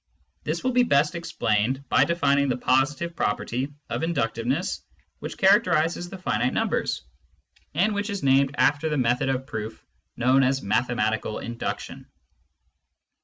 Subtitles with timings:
[0.43, 4.81] This will be best explained by defining the positive property of inductive ness
[5.19, 7.03] which characterises the finite numbers,
[7.75, 9.85] and which is named after the method of proof
[10.17, 12.07] known as" mathe matical induction."